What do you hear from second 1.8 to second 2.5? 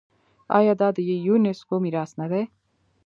میراث نه دی؟